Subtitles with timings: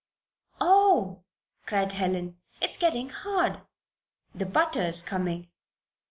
[0.59, 1.21] "Oh!"
[1.67, 2.39] cried Helen.
[2.59, 3.61] "It's getting hard!"
[4.33, 5.49] "The butter is coming.